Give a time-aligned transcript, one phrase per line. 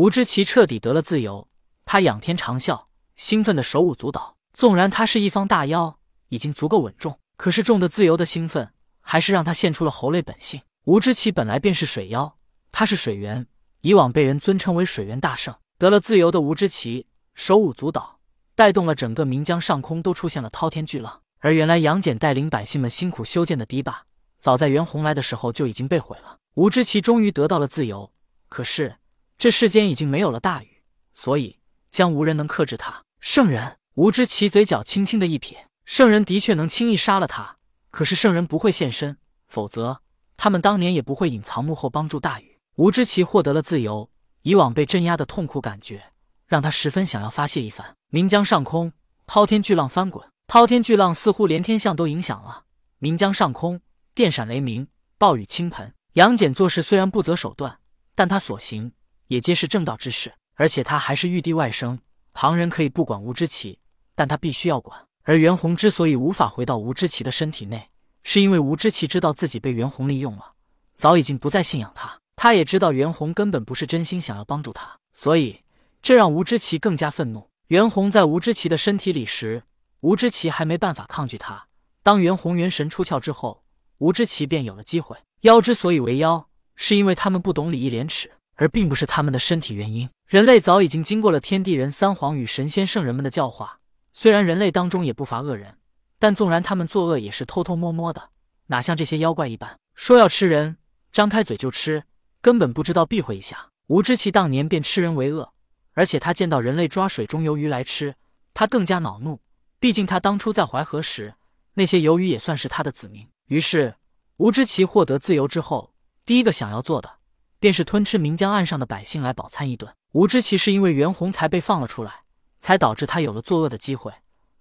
[0.00, 1.46] 吴知奇彻底得了自由，
[1.84, 2.84] 他仰天长啸，
[3.16, 4.38] 兴奋的手舞足蹈。
[4.54, 5.98] 纵然他是一方大妖，
[6.30, 10.62] 已经足够稳重，可是重的自由的兴奋，还是让他现出了猴类本性。
[10.86, 12.38] 吴知奇本来便是水妖，
[12.72, 13.46] 他是水源，
[13.82, 15.54] 以往被人尊称为水源大圣。
[15.76, 18.20] 得了自由的吴知奇手舞足蹈，
[18.54, 21.20] 带动了整个岷江上空都出现了滔天巨浪。
[21.40, 24.06] 而原来杨戬带领百姓们辛苦修建的堤坝，
[24.38, 26.38] 早在袁弘来的时候就已经被毁了。
[26.54, 28.10] 吴知奇终于得到了自由，
[28.48, 28.96] 可是。
[29.40, 30.82] 这世间已经没有了大禹，
[31.14, 33.02] 所以将无人能克制他。
[33.20, 37.56] 圣人吴知奇嘴角轻轻的一撇，圣人的确能轻易杀了他，
[37.90, 39.16] 可是圣人不会现身，
[39.48, 40.02] 否则
[40.36, 42.58] 他们当年也不会隐藏幕后帮助大禹。
[42.76, 44.10] 吴知奇获得了自由，
[44.42, 46.12] 以往被镇压的痛苦感觉
[46.46, 47.96] 让他十分想要发泄一番。
[48.10, 48.92] 岷江上空，
[49.26, 52.64] 滔天巨浪翻滚，滔天巨浪似乎连天象都影响了。
[52.98, 53.80] 岷江上空，
[54.14, 54.86] 电闪雷鸣，
[55.16, 55.94] 暴雨倾盆。
[56.12, 57.78] 杨戬做事虽然不择手段，
[58.14, 58.92] 但他所行。
[59.30, 61.96] 也皆是正道之事，而且他还是玉帝外甥，
[62.34, 63.78] 旁人可以不管吴知奇，
[64.16, 65.06] 但他必须要管。
[65.22, 67.88] 而袁弘之所以无法回到吴知奇的身体内，
[68.24, 70.54] 是因为吴知奇知道自己被袁弘利用了，
[70.96, 72.18] 早已经不再信仰他。
[72.34, 75.60] 他也知道袁弘根本不是真心想要帮助他，所以
[76.02, 77.48] 这让吴知奇更加愤怒。
[77.68, 79.62] 袁弘在吴知奇的身体里时，
[80.00, 81.68] 吴知奇还没办法抗拒他。
[82.02, 83.62] 当袁弘元神出窍之后，
[83.98, 85.16] 吴知奇便有了机会。
[85.42, 88.28] 妖之所以为妖，是因为他们不懂礼义廉耻。
[88.60, 90.06] 而并不是他们的身体原因。
[90.26, 93.80] 人类早已经经过了天地人三皇与神仙圣人们的教化，
[94.12, 95.78] 虽然人类当中也不乏恶人，
[96.18, 98.28] 但纵然他们作恶，也是偷偷摸摸的，
[98.66, 100.76] 哪像这些妖怪一般，说要吃人，
[101.10, 102.04] 张开嘴就吃，
[102.42, 103.70] 根本不知道避讳一下。
[103.86, 105.54] 吴知奇当年便吃人为恶，
[105.94, 108.14] 而且他见到人类抓水中游鱼来吃，
[108.52, 109.40] 他更加恼怒。
[109.78, 111.32] 毕竟他当初在淮河时，
[111.72, 113.26] 那些游鱼也算是他的子民。
[113.46, 113.94] 于是，
[114.36, 115.94] 吴知奇获得自由之后，
[116.26, 117.19] 第一个想要做的。
[117.60, 119.94] 便是吞吃岷江岸上的百姓来饱餐一顿。
[120.12, 122.22] 吴知奇是因为袁弘才被放了出来，
[122.58, 124.12] 才导致他有了作恶的机会。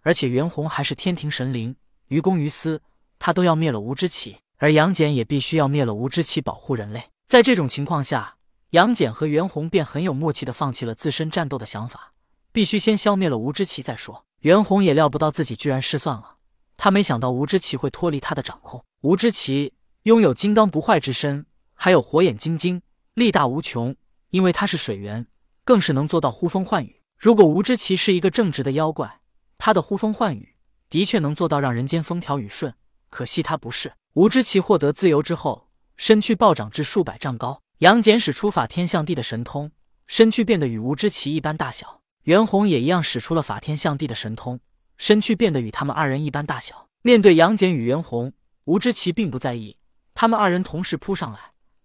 [0.01, 1.75] 而且袁弘还是天庭神灵，
[2.07, 2.81] 于公于私，
[3.17, 4.37] 他都要灭了吴知奇。
[4.57, 7.09] 而杨戬也必须要灭了吴知奇，保护人类。
[7.27, 8.35] 在这种情况下，
[8.71, 12.11] 杨戬和袁弘便很有默契的放弃了自身战斗的想法，
[12.51, 14.25] 必须先消灭了吴知奇再说。
[14.41, 16.35] 袁弘也料不到自己居然失算了，
[16.75, 18.83] 他没想到吴知奇会脱离他的掌控。
[19.01, 19.73] 吴知奇
[20.03, 22.81] 拥有金刚不坏之身，还有火眼金睛。
[23.13, 23.95] 力大无穷，
[24.29, 25.27] 因为他是水源，
[25.63, 27.01] 更是能做到呼风唤雨。
[27.17, 29.19] 如果吴知奇是一个正直的妖怪，
[29.57, 30.55] 他的呼风唤雨
[30.89, 32.73] 的确能做到让人间风调雨顺。
[33.09, 33.91] 可惜他不是。
[34.13, 37.61] 吴知奇获得自由之后，身躯暴涨至数百丈高。
[37.79, 39.71] 杨戬使出法天象地的神通，
[40.07, 42.01] 身躯变得与吴知奇一般大小。
[42.23, 44.59] 袁弘也一样使出了法天象地的神通，
[44.97, 46.87] 身躯变得与他们二人一般大小。
[47.01, 48.33] 面对杨戬与袁弘，
[48.65, 49.77] 吴知奇并不在意，
[50.13, 51.39] 他们二人同时扑上来。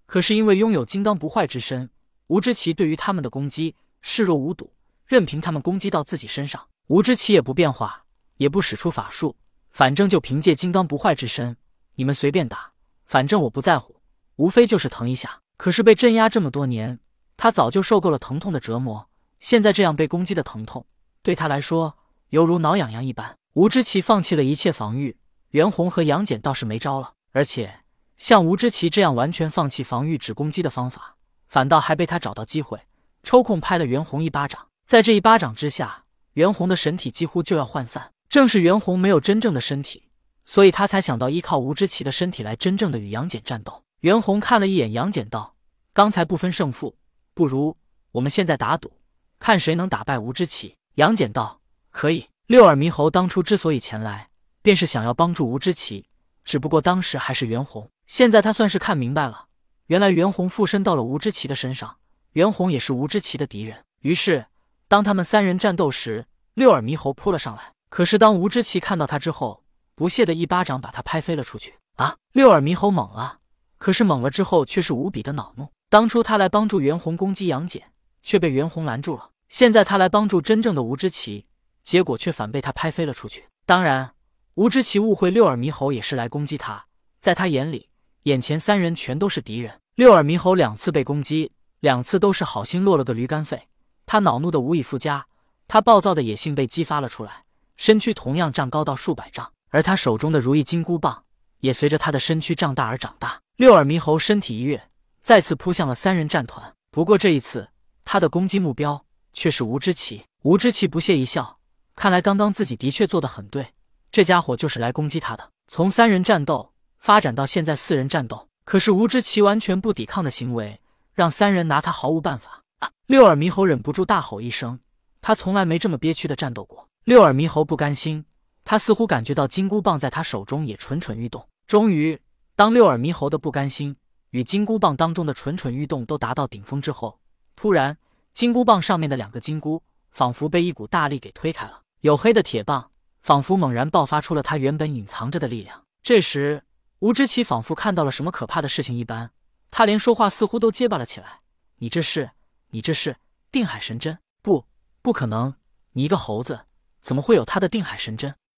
[0.07, 1.91] 可是因为拥有金刚不坏之身，
[2.27, 4.73] 吴知奇对于他们的攻击视若无睹，
[5.07, 8.05] 任凭他们攻击到自己身上，吴知奇也不变化，
[8.37, 9.37] 也不使出法术，
[9.71, 11.57] 反正就凭借金刚不坏之身，
[11.95, 12.73] 你们随便打，
[13.07, 14.01] 反正我不在乎，
[14.37, 15.41] 无非就是疼一下。
[15.57, 16.99] 可是被镇压这么多年，
[17.37, 19.09] 他早就受够了疼痛的折磨，
[19.41, 20.87] 现在这样被攻击的疼痛，
[21.23, 21.97] 对他来说
[22.31, 23.37] 犹如挠痒痒一般。
[23.55, 25.17] 吴知奇放弃了一切防御，
[25.51, 27.84] 袁弘和杨戬倒是没招了，而且。
[28.17, 31.17] 像吴知奇这样完全放弃防御、只攻击的方法，
[31.47, 32.81] 反倒还被他找到机会，
[33.23, 34.69] 抽空拍了袁弘一巴掌。
[34.87, 36.05] 在这一巴掌之下，
[36.35, 38.13] 袁弘的神体几乎就要涣散。
[38.29, 40.09] 正是袁弘没有真正的身体，
[40.45, 43.83] 所以他才想到依靠吴知奇的身体来真正的与杨戬战斗。
[44.01, 45.55] 袁弘看了一眼杨戬，道
[45.95, 46.97] ：“刚才不分胜负，
[47.33, 47.77] 不如
[48.11, 48.93] 我们现在打赌，
[49.39, 51.61] 看谁能打败吴知奇。”杨戬道
[51.91, 54.29] ：“可以。”六耳猕猴当初之所以前来，
[54.63, 56.05] 便是想要帮助吴知奇，
[56.45, 57.89] 只不过当时还是袁弘。
[58.07, 59.47] 现在他算是看明白了，
[59.87, 61.97] 原来袁弘附身到了吴知奇的身上，
[62.33, 63.85] 袁弘也是吴知奇的敌人。
[64.01, 64.47] 于是，
[64.89, 67.73] 当他们三人战斗时，六耳猕猴扑了上来。
[67.89, 71.75] 可是当吴知奇看到他之后，不屑的一巴掌把他拍飞了出去。
[71.95, 72.17] 啊！
[72.33, 73.39] 六耳猕猴懵了，
[73.79, 75.69] 可是懵了之后却是无比的恼怒。
[75.89, 77.83] 当初他来帮助袁弘攻击杨戬，
[78.23, 81.47] 却被袁弘拦住了；现在他来帮助真正的吴知奇，
[81.85, 83.47] 结果却反被他拍飞了出去。
[83.65, 84.13] 当然，
[84.55, 86.85] 吴知奇误会六耳猕猴也是来攻击他，
[87.21, 87.89] 在他眼里。
[88.25, 89.81] 眼前三人全都是敌人。
[89.97, 93.69] 六耳猕猴两次被攻击，两次都是好心落了个驴肝肺。
[94.07, 95.27] 他恼怒的无以复加，
[95.69, 97.45] 他暴躁的野性被激发了出来，
[97.77, 101.25] 身躯同样长高到数百丈，而他手中的如意金箍棒
[101.61, 103.39] 也随着他的身躯胀大而长大。
[103.57, 104.89] 六耳猕猴身体一跃，
[105.21, 106.75] 再次扑向了三人战团。
[106.91, 107.69] 不过这一次，
[108.07, 109.05] 他的攻击目标
[109.35, 110.25] 却是吴知奇。
[110.45, 111.59] 吴知奇不屑一笑，
[111.95, 113.75] 看来刚刚自己的确做得很对，
[114.11, 115.51] 这家伙就是来攻击他的。
[115.69, 116.74] 从三人战斗。
[117.05, 120.81] 发展到现在四人战斗，可是吴知奇完全不抵抗的行为，
[121.13, 122.63] 让三人拿他毫无办法。
[122.79, 122.91] 啊！
[123.05, 124.79] 六耳猕猴忍不住大吼一声，
[125.21, 126.89] 他从来没这么憋屈的战斗过。
[127.05, 128.25] 六耳猕猴不甘心，
[128.65, 131.47] 他似乎感觉到金箍棒在他手中也蠢蠢欲动。
[131.67, 132.19] 终于，
[132.57, 133.95] 当六耳猕猴的不甘心
[134.31, 137.19] 与金箍棒当中的蠢蠢欲动都达到顶峰之后，
[137.55, 137.99] 突然，
[138.33, 142.91] 金箍棒上面的两个金箍仿佛被一股大力给推开了，黝黑的铁棒
[143.21, 145.83] 仿佛猛然爆发出了它原本隐藏着的力量。
[146.03, 146.63] 这时，
[147.05, 149.31] 吴知奇仿佛看到了什么可怕的事情一般，
[149.71, 151.41] 他连说话似乎都结巴了起来
[151.77, 152.31] ：“你这是，
[152.71, 153.19] 你这是
[153.53, 154.19] 定海神针？
[154.41, 154.65] 不，
[155.03, 155.55] 不可能！
[155.93, 156.65] 你一个猴子，
[157.03, 158.35] 怎么会有他的定海神针？”